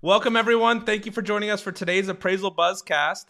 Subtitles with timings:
[0.00, 0.84] Welcome, everyone.
[0.84, 3.24] Thank you for joining us for today's Appraisal Buzzcast.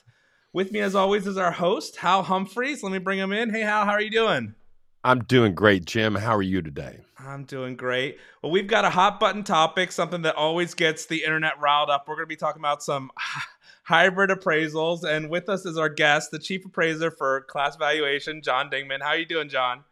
[0.53, 2.83] With me, as always, is our host, Hal Humphreys.
[2.83, 3.49] Let me bring him in.
[3.49, 4.55] Hey, Hal, how are you doing?
[5.03, 6.15] I'm doing great, Jim.
[6.15, 6.99] How are you today?
[7.19, 8.19] I'm doing great.
[8.43, 12.05] Well, we've got a hot button topic, something that always gets the internet riled up.
[12.07, 13.13] We're going to be talking about some
[13.85, 18.69] hybrid appraisals, and with us is our guest, the chief appraiser for Class Valuation, John
[18.69, 19.01] Dingeman.
[19.01, 19.85] How are you doing, John?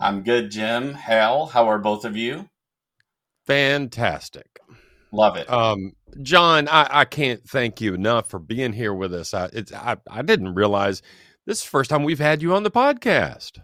[0.00, 0.94] I'm good, Jim.
[0.94, 2.48] Hal, how are both of you?
[3.44, 4.60] Fantastic.
[5.14, 5.48] Love it.
[5.50, 5.92] Um,
[6.22, 9.32] John, I, I can't thank you enough for being here with us.
[9.32, 11.02] I, it's, I, I didn't realize
[11.46, 13.60] this is the first time we've had you on the podcast.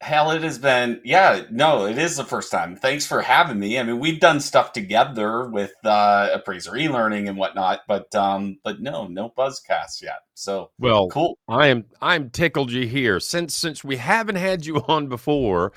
[0.00, 2.76] Hal, it has been, yeah, no, it is the first time.
[2.76, 3.78] Thanks for having me.
[3.78, 8.80] I mean, we've done stuff together with uh, appraiser e-learning and whatnot, but um, but
[8.80, 10.20] no, no buzzcast yet.
[10.34, 11.38] So well, cool.
[11.48, 15.72] I am I'm tickled you here since since we haven't had you on before.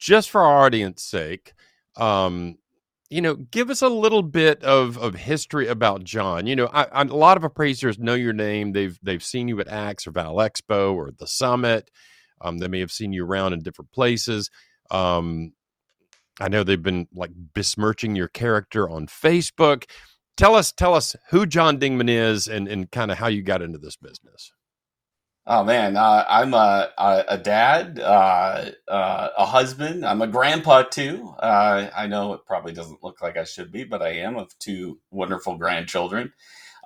[0.00, 1.54] Just for our audience sake,
[1.96, 2.58] um,
[3.10, 6.46] you know, give us a little bit of of history about John.
[6.46, 8.72] You know, I, I, a lot of appraisers know your name.
[8.72, 11.90] They've they've seen you at AX or Val Expo or the Summit.
[12.40, 14.50] Um, they may have seen you around in different places.
[14.90, 15.52] Um,
[16.40, 19.84] I know they've been like besmirching your character on Facebook.
[20.36, 23.62] Tell us, tell us who John Dingeman is and, and kind of how you got
[23.62, 24.52] into this business.
[25.46, 30.06] Oh man, uh, I'm a, a, a dad, uh, uh, a husband.
[30.06, 31.34] I'm a grandpa too.
[31.38, 34.58] Uh, I know it probably doesn't look like I should be, but I am of
[34.58, 36.32] two wonderful grandchildren.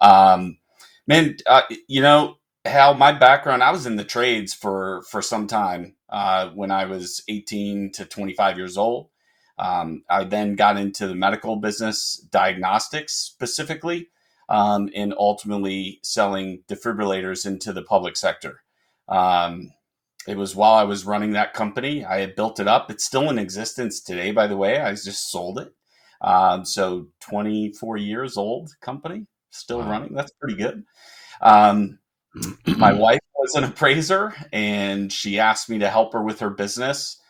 [0.02, 0.58] Um,
[1.06, 5.46] man, uh, you know, Hal, my background, I was in the trades for for some
[5.46, 9.10] time uh, when I was 18 to 25 years old.
[9.58, 14.08] Um, I then got into the medical business, diagnostics specifically,
[14.48, 18.62] um, and ultimately selling defibrillators into the public sector.
[19.08, 19.72] Um,
[20.26, 22.04] it was while I was running that company.
[22.04, 22.90] I had built it up.
[22.90, 24.80] It's still in existence today, by the way.
[24.80, 25.72] I just sold it.
[26.20, 29.90] Um, so 24 years old company, still wow.
[29.90, 30.14] running.
[30.14, 30.84] That's pretty good.
[31.40, 31.98] Um,
[32.76, 37.20] my wife was an appraiser and she asked me to help her with her business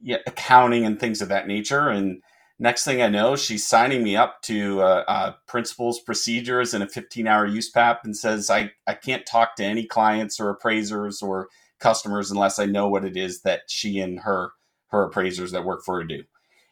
[0.00, 2.22] yeah, accounting and things of that nature and
[2.58, 6.88] next thing i know she's signing me up to uh, uh, principles procedures and a
[6.88, 11.48] 15 hour USPAP and says I, I can't talk to any clients or appraisers or
[11.78, 14.50] customers unless i know what it is that she and her
[14.88, 16.22] her appraisers that work for her do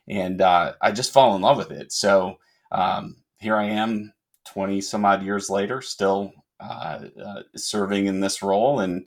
[0.09, 2.37] and uh, i just fall in love with it so
[2.73, 4.12] um, here i am
[4.47, 9.05] 20 some odd years later still uh, uh, serving in this role and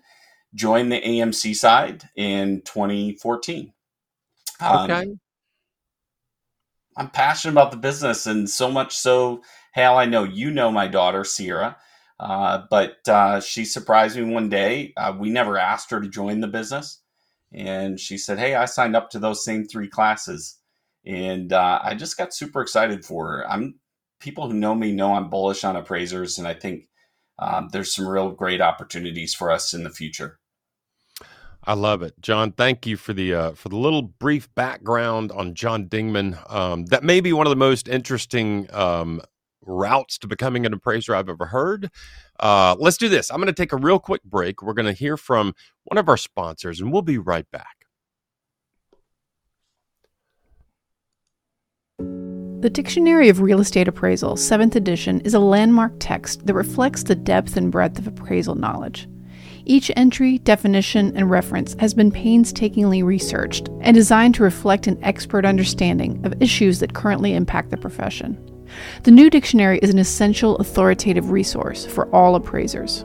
[0.54, 3.74] joined the AMC side in 2014.
[4.60, 5.08] Um, okay.
[6.98, 9.44] I'm passionate about the business, and so much so,
[9.74, 11.78] Hal, I know you know my daughter, Sierra,
[12.22, 14.94] uh, but uh, she surprised me one day.
[14.98, 17.02] Uh, we never asked her to join the business.
[17.54, 20.58] And she said, Hey, I signed up to those same three classes.
[21.06, 23.52] And uh, I just got super excited for her.
[23.52, 23.76] I'm
[24.22, 26.90] people who know me know I'm bullish on appraisers, and I think
[27.40, 30.40] um, there's some real great opportunities for us in the future.
[31.68, 32.54] I love it, John.
[32.54, 36.40] Thank you for the uh, for the little brief background on John Dingeman.
[36.50, 39.22] Um, that may be one of the most interesting um,
[39.66, 41.92] routes to becoming an appraiser I've ever heard.
[42.40, 43.30] Uh, let's do this.
[43.30, 44.64] I'm going to take a real quick break.
[44.64, 47.86] We're going to hear from one of our sponsors, and we'll be right back.
[52.62, 57.14] The Dictionary of Real Estate Appraisal, 7th edition, is a landmark text that reflects the
[57.14, 59.08] depth and breadth of appraisal knowledge.
[59.70, 65.44] Each entry, definition, and reference has been painstakingly researched and designed to reflect an expert
[65.44, 68.38] understanding of issues that currently impact the profession.
[69.04, 73.04] The new dictionary is an essential authoritative resource for all appraisers.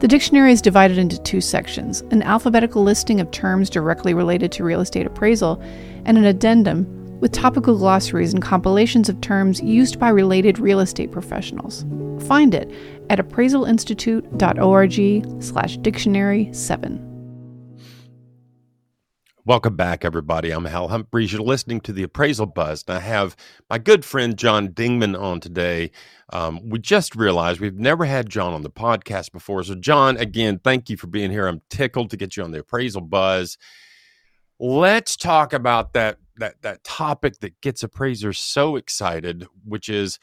[0.00, 4.64] The dictionary is divided into two sections an alphabetical listing of terms directly related to
[4.64, 5.62] real estate appraisal,
[6.06, 11.12] and an addendum with topical glossaries and compilations of terms used by related real estate
[11.12, 11.84] professionals.
[12.26, 12.68] Find it
[13.10, 17.08] at appraisalinstitute.org slash dictionary 7.
[19.48, 20.50] Welcome back, everybody.
[20.50, 21.32] I'm Hal Humphreys.
[21.32, 23.34] You're listening to the Appraisal Buzz, and I have
[23.70, 25.90] my good friend John Dingeman on today.
[26.30, 29.62] Um, we just realized we've never had John on the podcast before.
[29.62, 31.46] So, John, again, thank you for being here.
[31.46, 33.56] I'm tickled to get you on the Appraisal Buzz.
[34.60, 40.18] Let's talk about that that that topic that gets appraisers so excited, which is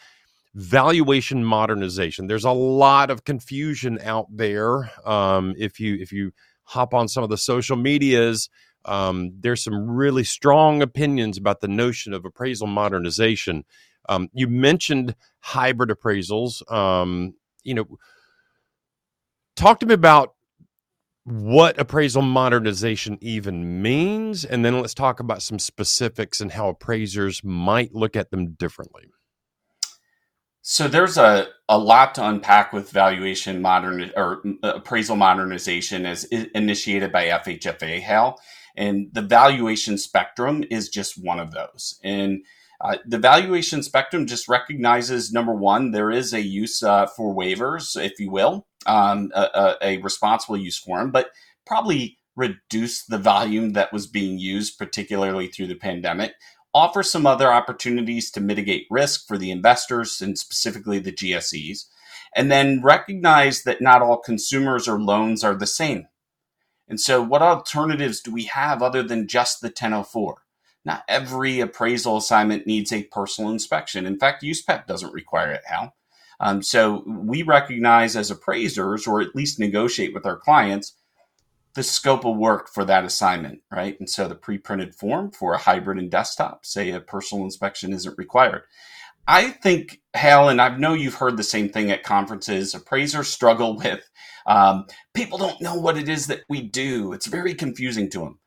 [0.55, 2.27] valuation modernization.
[2.27, 4.89] There's a lot of confusion out there.
[5.05, 6.31] Um, if you if you
[6.63, 8.49] hop on some of the social medias,
[8.85, 13.65] um, there's some really strong opinions about the notion of appraisal modernization.
[14.07, 16.69] Um, you mentioned hybrid appraisals.
[16.71, 17.85] Um, you know,
[19.55, 20.35] talk to me about
[21.25, 27.43] what appraisal modernization even means, and then let's talk about some specifics and how appraisers
[27.43, 29.09] might look at them differently.
[30.67, 37.11] So there's a, a lot to unpack with valuation modern or appraisal modernization as initiated
[37.11, 38.41] by FHFA, Hal.
[38.75, 41.99] And the valuation spectrum is just one of those.
[42.03, 42.43] And
[42.81, 47.95] uh, the valuation spectrum just recognizes number one, there is a use uh, for waivers,
[48.03, 51.29] if you will, um, a, a, responsible use for them, but
[51.67, 56.33] probably reduce the volume that was being used, particularly through the pandemic.
[56.75, 61.85] Offer some other opportunities to mitigate risk for the investors and specifically the GSEs.
[62.35, 66.07] And then recognize that not all consumers or loans are the same.
[66.87, 70.43] And so, what alternatives do we have other than just the 1004?
[70.85, 74.05] Not every appraisal assignment needs a personal inspection.
[74.05, 75.95] In fact, USPAP doesn't require it, Hal.
[76.39, 80.93] Um, so we recognize as appraisers, or at least negotiate with our clients,
[81.75, 83.99] the scope of work for that assignment, right?
[83.99, 88.17] And so the pre-printed form for a hybrid and desktop, say a personal inspection isn't
[88.17, 88.63] required.
[89.27, 92.73] I think, Hal, and I know you've heard the same thing at conferences.
[92.73, 94.09] Appraisers struggle with
[94.47, 97.13] um, people don't know what it is that we do.
[97.13, 98.39] It's very confusing to them.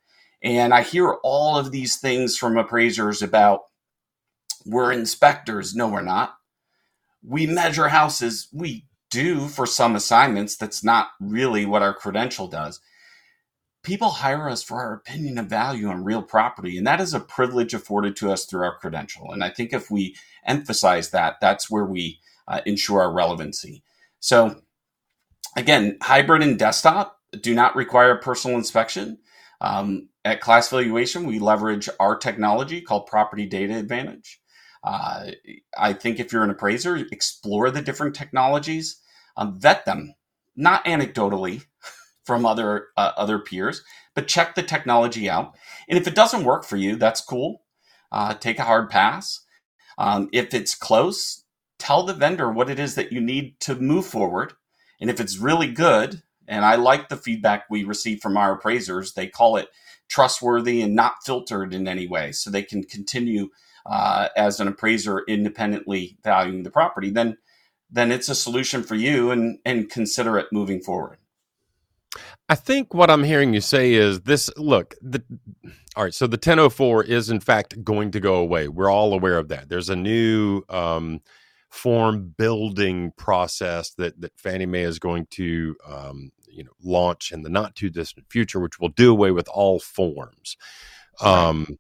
[0.43, 3.63] And I hear all of these things from appraisers about
[4.65, 5.75] we're inspectors.
[5.75, 6.37] No, we're not.
[7.25, 8.49] We measure houses.
[8.53, 10.57] We do for some assignments.
[10.57, 12.81] That's not really what our credential does.
[13.89, 17.21] People hire us for our opinion of value on real property, and that is a
[17.21, 19.33] privilege afforded to us through our credential.
[19.33, 20.15] And I think if we
[20.45, 23.83] emphasize that, that's where we uh, ensure our relevancy.
[24.21, 24.61] So,
[25.57, 29.21] again, hybrid and desktop do not require personal inspection.
[29.63, 34.39] Um, at Class Valuation, we leverage our technology called Property Data Advantage.
[34.85, 35.31] Uh,
[35.79, 39.01] I think if you're an appraiser, explore the different technologies,
[39.39, 40.13] um, vet them,
[40.57, 41.65] not anecdotally
[42.29, 43.83] from other uh, other peers,
[44.15, 45.55] but check the technology out.
[45.89, 47.63] And if it doesn't work for you, that's cool.
[48.13, 49.41] Uh, take a hard pass.
[49.97, 51.45] Um, if it's close,
[51.79, 54.53] tell the vendor what it is that you need to move forward.
[55.01, 59.15] And if it's really good, and I like the feedback we receive from our appraisers,
[59.15, 59.69] they call it
[60.09, 62.33] trustworthy and not filtered in any way.
[62.33, 63.49] So they can continue
[63.87, 67.11] uh, as an appraiser independently valuing the property.
[67.11, 67.39] Then,
[67.91, 71.19] then it's a solution for you and, and consider it moving forward.
[72.49, 75.23] I think what I'm hearing you say is this look, the,
[75.97, 78.69] all right, so the 1004 is in fact going to go away.
[78.69, 79.69] We're all aware of that.
[79.69, 81.21] There's a new um,
[81.71, 87.43] form building process that, that Fannie Mae is going to um, you know launch in
[87.43, 90.57] the not too distant future, which will do away with all forms.
[91.21, 91.79] Um,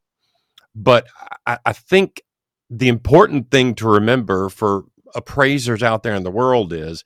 [0.75, 1.07] but
[1.47, 2.23] I, I think
[2.71, 4.85] the important thing to remember for
[5.15, 7.03] appraisers out there in the world is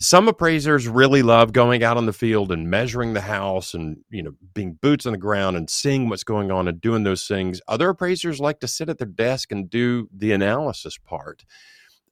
[0.00, 4.22] some appraisers really love going out on the field and measuring the house and you
[4.22, 7.60] know being boots on the ground and seeing what's going on and doing those things.
[7.68, 11.44] Other appraisers like to sit at their desk and do the analysis part.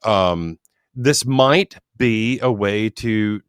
[0.05, 0.59] Um,
[0.95, 3.41] this might be a way to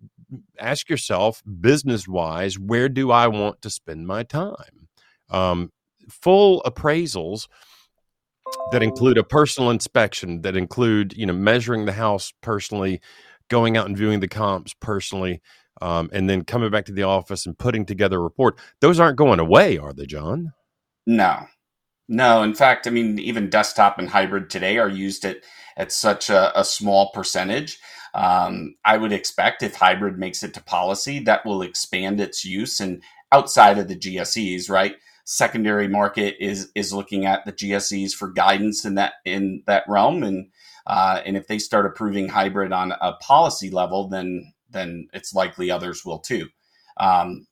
[0.57, 4.87] ask yourself business wise where do i want to spend my time?
[5.29, 5.71] Um,
[6.09, 7.47] full appraisals
[8.71, 13.01] that include a personal inspection that include you know measuring the house personally
[13.49, 15.41] going out and viewing the comps personally
[15.81, 19.17] um, and then coming back to the office and putting together a report those aren't
[19.17, 20.53] going away are they john?
[21.05, 21.47] No.
[22.07, 25.37] No in fact i mean even desktop and hybrid today are used at
[25.79, 27.79] at such a, a small percentage.
[28.13, 32.79] Um, I would expect if hybrid makes it to policy, that will expand its use
[32.79, 34.95] and outside of the GSEs, right?
[35.25, 40.23] Secondary market is is looking at the GSEs for guidance in that in that realm,
[40.23, 40.49] and
[40.89, 45.71] uh, and if they start approving hybrid on a policy level, then then it's likely
[45.71, 46.47] others will too.
[46.97, 47.47] Um,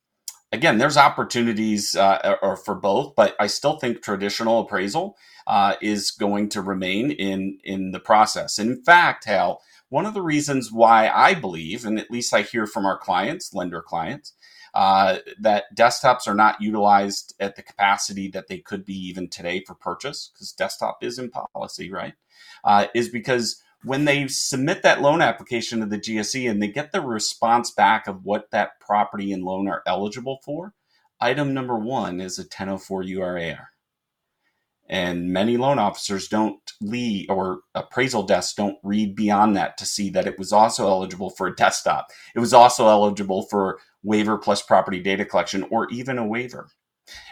[0.51, 5.15] again, there's opportunities uh, or for both, but I still think traditional appraisal
[5.45, 8.59] uh, is going to remain in in the process.
[8.59, 12.67] In fact, Hal, one of the reasons why I believe, and at least I hear
[12.67, 14.33] from our clients, lender clients,
[14.73, 19.63] uh, that desktops are not utilized at the capacity that they could be even today
[19.65, 22.13] for purchase, because desktop is in policy, right?
[22.63, 26.91] Uh, is because when they submit that loan application to the GSE and they get
[26.91, 30.73] the response back of what that property and loan are eligible for,
[31.19, 33.67] item number one is a 1004 URAR.
[34.89, 40.09] And many loan officers don't lead or appraisal desks don't read beyond that to see
[40.11, 42.07] that it was also eligible for a desktop.
[42.33, 46.69] It was also eligible for waiver plus property data collection or even a waiver.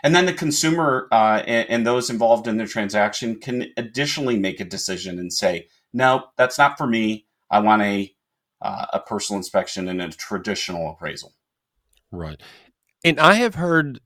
[0.03, 4.59] And then the consumer uh, and, and, those involved in the transaction can additionally make
[4.59, 7.25] a decision and say, no, that's not for me.
[7.49, 8.13] I want a,
[8.61, 11.33] uh, a personal inspection and a traditional appraisal.
[12.11, 12.41] Right.
[13.03, 13.99] And I have heard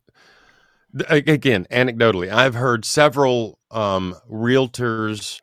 [1.07, 5.39] again anecdotally i've heard several um, realtors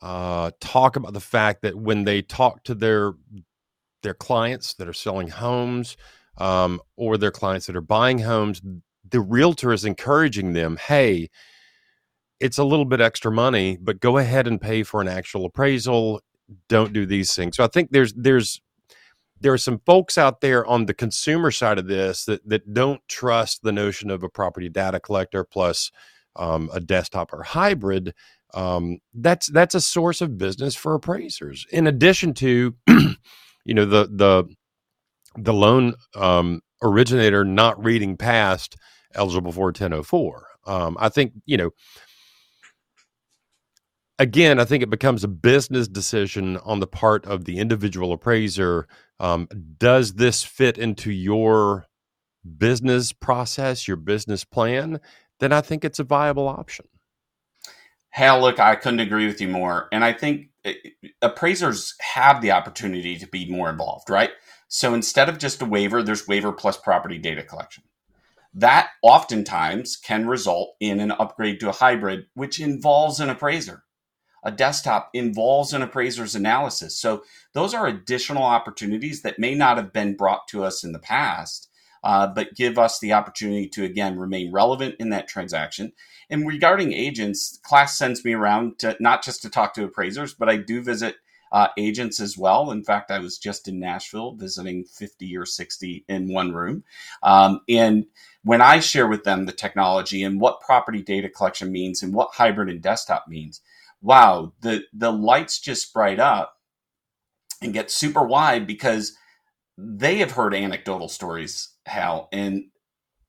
[0.00, 3.12] uh, talk about the fact that when they talk to their
[4.02, 5.96] their clients that are selling homes
[6.38, 8.60] um, or their clients that are buying homes,
[9.10, 11.30] the realtor is encouraging them, hey,
[12.40, 16.20] it's a little bit extra money, but go ahead and pay for an actual appraisal.
[16.68, 17.56] Don't do these things.
[17.56, 18.60] So I think there's there's
[19.40, 23.00] there are some folks out there on the consumer side of this that that don't
[23.08, 25.90] trust the notion of a property data collector plus
[26.36, 28.14] um, a desktop or hybrid.
[28.54, 31.66] Um, that's that's a source of business for appraisers.
[31.70, 32.74] In addition to,
[33.64, 34.44] you know, the the
[35.36, 38.76] the loan um, originator not reading past
[39.14, 40.46] eligible for 1004.
[40.66, 41.70] Um, I think you know
[44.18, 48.86] again, I think it becomes a business decision on the part of the individual appraiser.
[49.20, 49.48] Um,
[49.78, 51.86] does this fit into your
[52.58, 55.00] business process, your business plan?
[55.40, 56.86] Then I think it's a viable option.
[58.10, 59.88] Hal, look, I couldn't agree with you more.
[59.92, 60.74] And I think eh,
[61.20, 64.30] appraisers have the opportunity to be more involved, right?
[64.68, 67.84] So instead of just a waiver, there's waiver plus property data collection.
[68.56, 73.84] That oftentimes can result in an upgrade to a hybrid, which involves an appraiser
[74.46, 76.96] a desktop involves an appraiser's analysis.
[76.96, 81.00] So those are additional opportunities that may not have been brought to us in the
[81.00, 81.68] past,
[82.04, 85.92] uh, but give us the opportunity to again remain relevant in that transaction.
[86.30, 90.48] And regarding agents, class sends me around to not just to talk to appraisers, but
[90.48, 91.16] I do visit
[91.50, 92.70] uh, agents as well.
[92.70, 96.84] In fact, I was just in Nashville visiting 50 or 60 in one room.
[97.24, 98.06] Um, and
[98.46, 102.34] when I share with them the technology and what property data collection means and what
[102.34, 103.60] hybrid and desktop means,
[104.00, 106.54] wow, the the lights just bright up
[107.60, 109.16] and get super wide because
[109.76, 112.66] they have heard anecdotal stories, Hal, and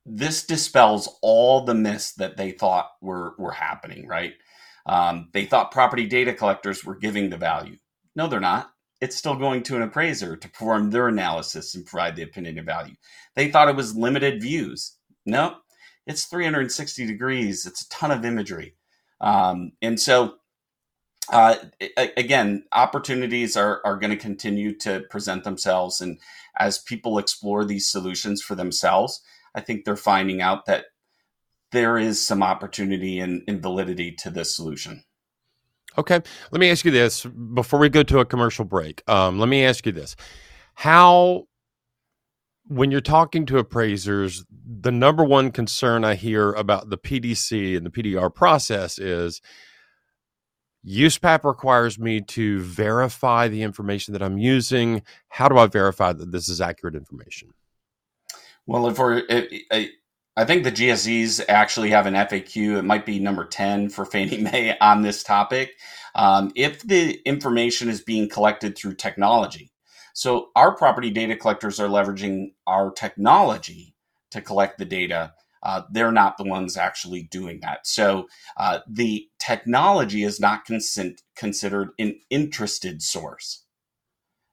[0.05, 4.07] this dispels all the myths that they thought were were happening.
[4.07, 4.35] Right?
[4.85, 7.77] Um, they thought property data collectors were giving the value.
[8.15, 8.69] No, they're not.
[9.01, 12.65] It's still going to an appraiser to perform their analysis and provide the opinion of
[12.65, 12.95] value.
[13.35, 14.96] They thought it was limited views.
[15.27, 15.57] No,
[16.07, 17.67] it's 360 degrees.
[17.67, 18.75] It's a ton of imagery.
[19.21, 20.37] Um, and so
[21.31, 21.55] uh,
[22.15, 25.99] again, opportunities are, are going to continue to present themselves.
[25.99, 26.19] And
[26.57, 29.21] as people explore these solutions for themselves,
[29.53, 30.85] I think they're finding out that
[31.71, 35.03] there is some opportunity and, and validity to this solution.
[35.97, 36.21] Okay.
[36.51, 39.03] Let me ask you this before we go to a commercial break.
[39.09, 40.15] Um, let me ask you this.
[40.75, 41.47] How,
[42.67, 47.85] when you're talking to appraisers, the number one concern I hear about the PDC and
[47.85, 49.41] the PDR process is
[50.85, 55.03] USPAP requires me to verify the information that I'm using.
[55.29, 57.49] How do I verify that this is accurate information?
[58.65, 59.23] Well, if we're,
[60.37, 62.77] I think the GSEs actually have an FAQ.
[62.77, 65.73] It might be number 10 for Fannie Mae on this topic.
[66.15, 69.71] Um, if the information is being collected through technology,
[70.17, 73.95] so our property data collectors are leveraging our technology
[74.31, 75.33] to collect the data
[75.63, 77.85] uh, they're not the ones actually doing that.
[77.85, 83.65] So uh, the technology is not consent, considered an interested source.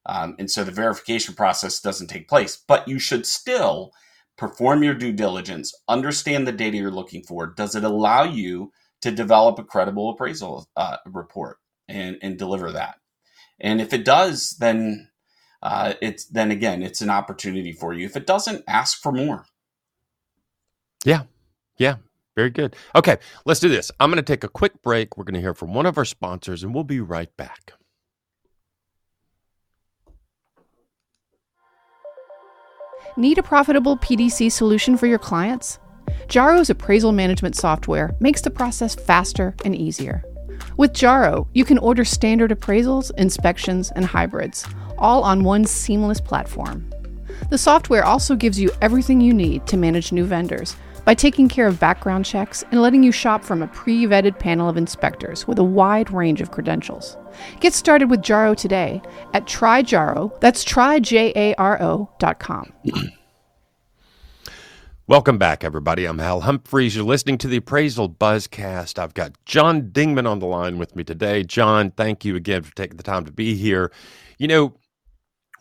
[0.07, 3.93] Um, and so the verification process doesn't take place, but you should still
[4.37, 7.47] perform your due diligence, understand the data you're looking for.
[7.47, 12.97] Does it allow you to develop a credible appraisal uh, report and, and deliver that?
[13.61, 15.11] And if it does, then
[15.65, 18.05] uh, it's then again, it's an opportunity for you.
[18.05, 19.47] If it doesn't, ask for more.
[21.05, 21.23] Yeah.
[21.79, 21.97] Yeah.
[22.37, 22.77] Very good.
[22.95, 23.91] Okay, let's do this.
[23.99, 25.17] I'm going to take a quick break.
[25.17, 27.73] We're going to hear from one of our sponsors, and we'll be right back.
[33.17, 35.79] Need a profitable PDC solution for your clients?
[36.27, 40.25] Jaro's appraisal management software makes the process faster and easier.
[40.77, 44.67] With Jaro, you can order standard appraisals, inspections, and hybrids,
[44.99, 46.91] all on one seamless platform.
[47.51, 51.67] The software also gives you everything you need to manage new vendors by taking care
[51.67, 55.59] of background checks and letting you shop from a pre vetted panel of inspectors with
[55.59, 57.17] a wide range of credentials.
[57.61, 62.73] Get started with Jaro today at tryjaro, that's tryjaro.com.
[65.07, 66.07] Welcome back, everybody.
[66.07, 66.97] I'm Hal Humphreys.
[66.97, 68.99] You're listening to the Appraisal Buzzcast.
[68.99, 71.43] I've got John Dingeman on the line with me today.
[71.43, 73.93] John, thank you again for taking the time to be here.
[74.39, 74.79] You know,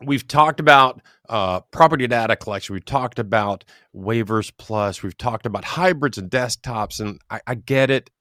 [0.01, 2.71] we've talked about uh, property data collection.
[2.71, 5.03] We've talked about waivers plus.
[5.03, 7.01] We've talked about hybrids and desktops.
[7.01, 8.12] And I, I get it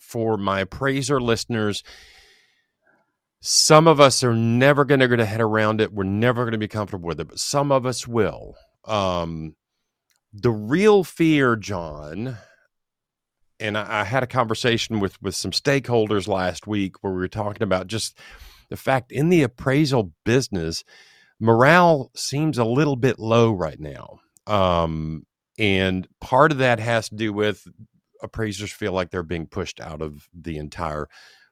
[0.00, 1.82] for my appraiser listeners.
[3.42, 5.92] Some of us are never going to get a head around it.
[5.92, 8.54] We're never going to be comfortable with it, but some of us will.
[8.86, 9.56] Um,
[10.34, 12.38] the real fear, John,
[13.60, 17.28] and I, I had a conversation with with some stakeholders last week where we were
[17.28, 18.18] talking about just
[18.68, 20.84] the fact in the appraisal business,
[21.38, 24.18] morale seems a little bit low right now.
[24.46, 25.26] Um,
[25.58, 27.66] and part of that has to do with
[28.22, 31.08] appraisers feel like they're being pushed out of the entire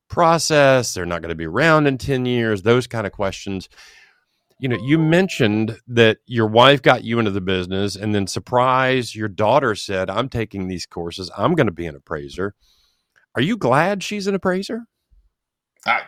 [0.09, 0.93] process.
[0.93, 3.69] They're not going to be around in 10 years, those kind of questions.
[4.63, 9.13] You know, you mentioned that your wife got you into the business, and then surprise,
[9.13, 11.33] your daughter said, I'm taking these courses.
[11.37, 12.55] I'm going to be an appraiser.
[13.35, 14.85] Are you glad she's an appraiser?
[15.85, 16.03] I,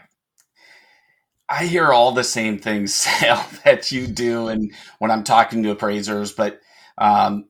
[1.49, 5.73] I hear all the same things, Hal, that you do, and when I'm talking to
[5.73, 6.61] appraisers, but
[6.97, 7.49] um,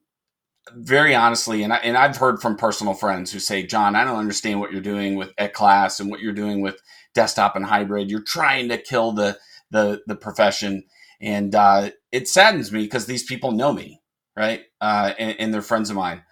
[0.73, 4.18] very honestly, and I, and I've heard from personal friends who say, John, I don't
[4.18, 6.80] understand what you're doing with at class and what you're doing with
[7.12, 8.11] desktop and hybrid.
[8.11, 9.37] You're trying to kill the
[9.71, 10.85] the the profession,
[11.21, 14.00] and uh, it saddens me because these people know me,
[14.37, 14.62] right?
[14.80, 16.23] Uh, and, and they're friends of mine.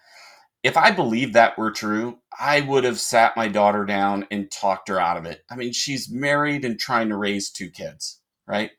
[0.62, 4.88] If I believed that were true, I would have sat my daughter down and talked
[4.88, 5.42] her out of it.
[5.50, 8.70] I mean, she's married and trying to raise two kids, right?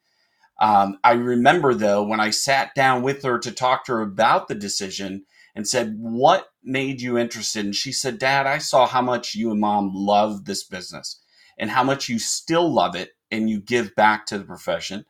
[0.59, 4.47] Um, I remember though when I sat down with her to talk to her about
[4.47, 7.65] the decision and said, What made you interested?
[7.65, 11.21] And she said, Dad, I saw how much you and mom love this business
[11.57, 15.05] and how much you still love it and you give back to the profession.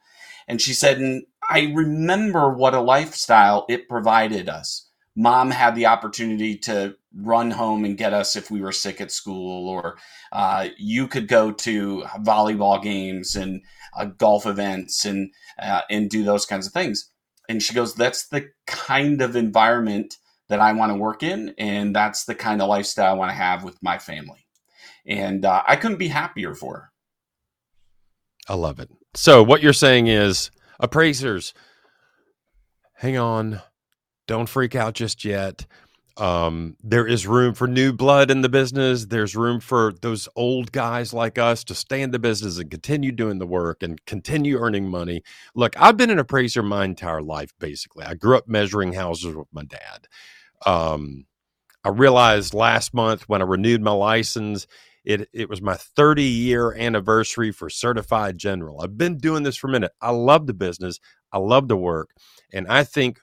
[0.47, 4.89] And she said, And I remember what a lifestyle it provided us.
[5.15, 9.11] Mom had the opportunity to run home and get us if we were sick at
[9.11, 9.97] school, or
[10.31, 13.61] uh, you could go to volleyball games and
[13.95, 17.11] uh, golf events and uh, and do those kinds of things.
[17.47, 20.17] And she goes, "That's the kind of environment
[20.49, 23.35] that I want to work in, and that's the kind of lifestyle I want to
[23.35, 24.47] have with my family.
[25.05, 26.92] And uh, I couldn't be happier for her.
[28.47, 28.89] I love it.
[29.15, 31.53] So what you're saying is, appraisers,
[32.95, 33.61] hang on,
[34.27, 35.65] don't freak out just yet.
[36.15, 39.05] Um, there is room for new blood in the business.
[39.05, 43.11] There's room for those old guys like us to stay in the business and continue
[43.11, 45.23] doing the work and continue earning money.
[45.55, 48.05] Look, I've been an appraiser my entire life, basically.
[48.05, 50.07] I grew up measuring houses with my dad.
[50.65, 51.25] Um,
[51.83, 54.67] I realized last month when I renewed my license,
[55.05, 58.81] it it was my 30 year anniversary for certified general.
[58.81, 59.91] I've been doing this for a minute.
[60.01, 60.99] I love the business.
[61.31, 62.11] I love the work.
[62.53, 63.19] And I think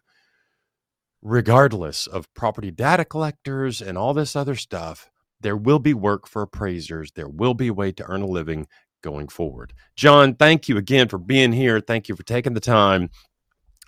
[1.23, 6.43] regardless of property data collectors and all this other stuff, there will be work for
[6.43, 7.13] appraisers.
[7.13, 8.67] There will be a way to earn a living
[9.03, 9.73] going forward.
[9.97, 11.81] John, thank you again for being here.
[11.81, 13.11] Thank you for taking the time.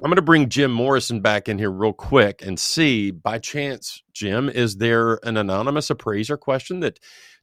[0.02, 4.02] I'm going to bring Jim Morrison back in here real quick and see, by chance,
[4.12, 6.98] Jim, is there an anonymous appraiser question that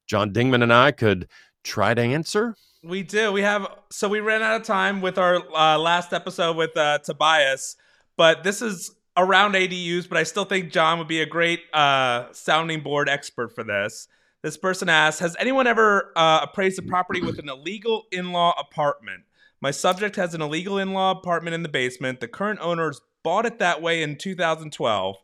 [0.09, 1.27] John Dingeman and I could
[1.63, 2.55] try to answer?
[2.83, 3.31] We do.
[3.31, 6.97] We have, so we ran out of time with our uh, last episode with uh,
[6.99, 7.75] Tobias,
[8.17, 12.31] but this is around ADUs, but I still think John would be a great uh,
[12.31, 14.07] sounding board expert for this.
[14.41, 18.55] This person asks Has anyone ever uh, appraised a property with an illegal in law
[18.57, 19.23] apartment?
[19.61, 22.21] My subject has an illegal in law apartment in the basement.
[22.21, 25.17] The current owners bought it that way in 2012.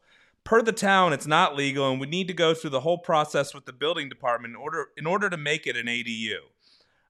[0.46, 3.54] Per the town, it's not legal, and we need to go through the whole process
[3.54, 6.38] with the building department in order, in order to make it an ADU.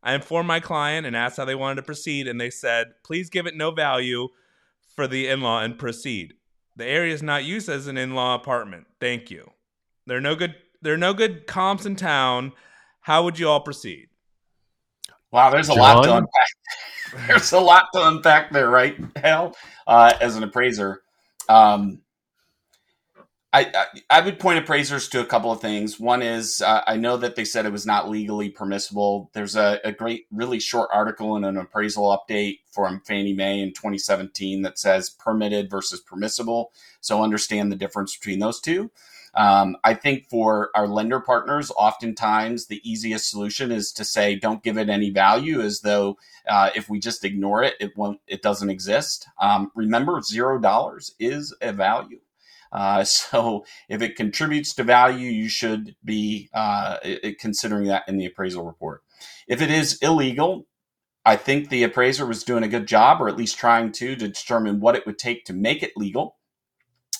[0.02, 3.30] I informed my client and asked how they wanted to proceed, and they said, please
[3.30, 4.30] give it no value
[4.96, 6.36] for the in law and proceed.
[6.76, 8.88] The area is not used as an in-law apartment.
[9.00, 9.50] Thank you.
[10.06, 12.52] There are no good there are no good comps in town.
[13.02, 14.08] How would you all proceed?
[15.32, 15.80] Wow, there's a John?
[15.80, 17.28] lot to unpack.
[17.28, 18.96] there's a lot to unpack there, right?
[19.16, 19.56] Hal,
[19.88, 21.02] uh, as an appraiser.
[21.50, 22.02] Um,
[23.56, 25.98] I, I, would point appraisers to a couple of things.
[25.98, 29.32] One is uh, I know that they said it was not legally permissible.
[29.34, 33.70] There's a, a, great, really short article in an appraisal update from Fannie Mae in
[33.70, 36.74] 2017 that says permitted versus permissible.
[37.00, 38.92] So understand the difference between those two.
[39.36, 44.64] Um, I think for our lender partners, oftentimes the easiest solution is to say, don't
[44.64, 48.42] give it any value, as though uh, if we just ignore it, it won't, it
[48.42, 49.28] doesn't exist.
[49.40, 52.20] Um, remember, zero dollars is a value.
[52.72, 56.98] Uh, so if it contributes to value, you should be uh,
[57.40, 59.02] considering that in the appraisal report.
[59.48, 60.68] If it is illegal,
[61.26, 64.28] I think the appraiser was doing a good job, or at least trying to, to
[64.28, 66.38] determine what it would take to make it legal.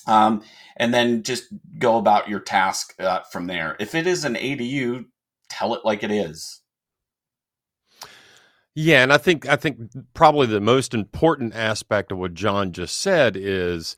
[0.06, 0.42] Um,
[0.76, 1.46] and then just
[1.78, 3.76] go about your task uh, from there.
[3.80, 5.06] If it is an ADU,
[5.48, 6.62] tell it like it is.
[8.78, 9.78] Yeah, and I think I think
[10.12, 13.96] probably the most important aspect of what John just said is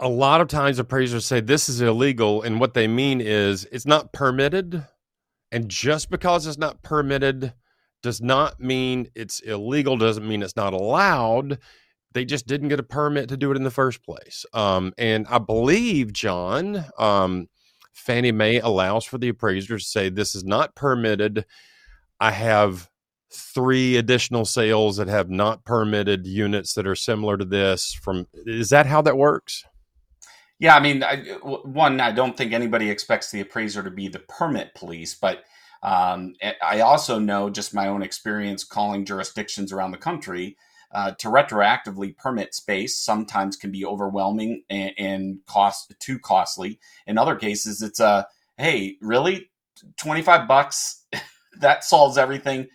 [0.00, 3.86] a lot of times appraisers say this is illegal and what they mean is it's
[3.86, 4.84] not permitted
[5.52, 7.52] and just because it's not permitted
[8.02, 11.58] does not mean it's illegal doesn't mean it's not allowed.
[12.12, 14.46] They just didn't get a permit to do it in the first place.
[14.54, 17.48] Um, and i believe john um,
[17.92, 21.44] Fannie Mae allows for the appraiser to say this is not permitted.
[22.18, 22.88] I have
[23.32, 28.70] three additional sales that have not permitted units that are similar to this from is
[28.70, 29.64] that how that works
[30.60, 34.20] yeah i mean I, one i don't think anybody expects the appraiser to be the
[34.20, 35.44] permit police but
[35.82, 40.56] um, i also know just my own experience calling jurisdictions around the country
[40.92, 46.80] uh, to retroactively permit space sometimes can be overwhelming and, and cost too costly.
[47.06, 48.26] In other cases it's a
[48.58, 49.50] hey really?
[49.96, 51.04] 25 bucks?
[51.58, 52.68] That solves everything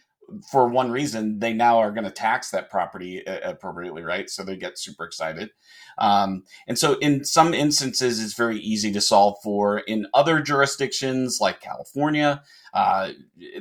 [0.52, 4.30] for one reason, they now are going to tax that property uh, appropriately, right?
[4.30, 5.52] So they get super excited.
[5.98, 9.80] Um, and so, in some instances, it's very easy to solve for.
[9.80, 13.12] In other jurisdictions, like California, uh,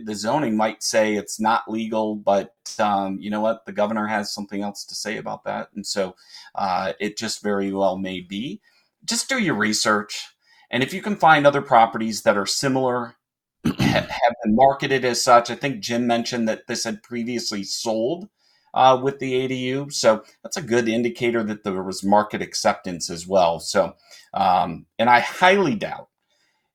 [0.02, 3.66] the zoning might say it's not legal, but um, you know what?
[3.66, 5.68] The governor has something else to say about that.
[5.74, 6.16] And so,
[6.54, 8.60] uh, it just very well may be.
[9.04, 10.28] Just do your research.
[10.70, 13.16] And if you can find other properties that are similar
[13.64, 15.50] have been marketed as such.
[15.50, 18.28] I think Jim mentioned that this had previously sold
[18.74, 23.26] uh, with the ADU, so that's a good indicator that there was market acceptance as
[23.26, 23.60] well.
[23.60, 23.94] So,
[24.32, 26.08] um, and I highly doubt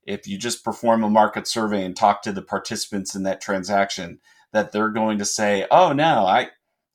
[0.06, 4.18] if you just perform a market survey and talk to the participants in that transaction
[4.52, 6.48] that they're going to say, "Oh no, I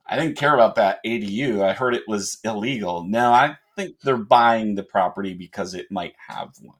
[0.07, 1.63] I didn't care about that ADU.
[1.63, 6.15] I heard it was illegal." No, I think they're buying the property because it might
[6.27, 6.77] have one.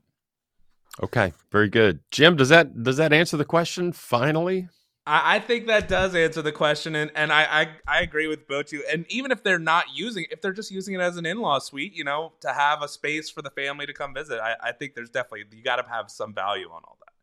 [1.04, 2.36] Okay, very good, Jim.
[2.36, 3.92] Does that does that answer the question?
[3.92, 4.70] Finally,
[5.06, 8.48] I, I think that does answer the question, and and I, I I agree with
[8.48, 8.84] both you.
[8.92, 11.60] And even if they're not using, if they're just using it as an in law
[11.60, 14.72] suite, you know, to have a space for the family to come visit, I, I
[14.72, 17.14] think there's definitely you got to have some value on all that.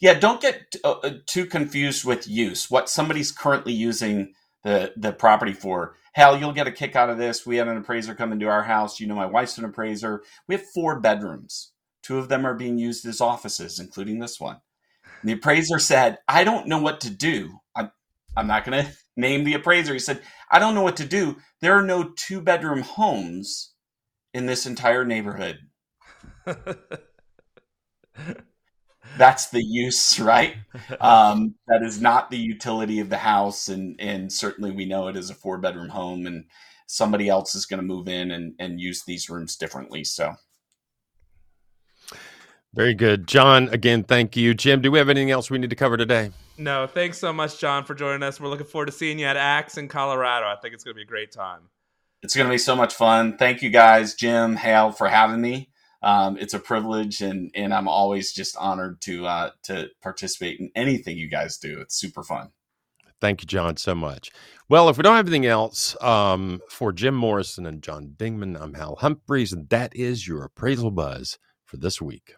[0.00, 2.70] Yeah, don't get uh, uh, too confused with use.
[2.70, 4.34] What somebody's currently using
[4.64, 5.94] the the property for.
[6.14, 7.46] Hal, you'll get a kick out of this.
[7.46, 8.98] We had an appraiser come into our house.
[8.98, 10.24] You know, my wife's an appraiser.
[10.48, 11.70] We have four bedrooms.
[12.08, 14.62] Two of them are being used as offices, including this one.
[15.20, 17.58] And the appraiser said, I don't know what to do.
[17.76, 17.90] I'm,
[18.34, 19.92] I'm not going to name the appraiser.
[19.92, 21.36] He said, I don't know what to do.
[21.60, 23.74] There are no two bedroom homes
[24.32, 25.58] in this entire neighborhood.
[29.18, 30.54] That's the use, right?
[31.02, 33.68] Um, that is not the utility of the house.
[33.68, 36.46] And, and certainly we know it is a four bedroom home and
[36.86, 40.04] somebody else is going to move in and, and use these rooms differently.
[40.04, 40.36] So
[42.74, 43.26] very good.
[43.26, 44.54] John, again, thank you.
[44.54, 46.30] Jim, do we have anything else we need to cover today?
[46.56, 48.40] No, thanks so much, John, for joining us.
[48.40, 50.46] We're looking forward to seeing you at AX in Colorado.
[50.46, 51.70] I think it's going to be a great time.
[52.22, 53.36] It's going to be so much fun.
[53.36, 55.70] Thank you guys, Jim, Hal, for having me.
[56.02, 60.70] Um, it's a privilege, and and I'm always just honored to uh, to participate in
[60.76, 61.80] anything you guys do.
[61.80, 62.50] It's super fun.
[63.20, 64.30] Thank you, John, so much.
[64.68, 68.74] Well, if we don't have anything else um, for Jim Morrison and John Dingeman, I'm
[68.74, 72.34] Hal Humphreys, and that is your appraisal buzz for this week.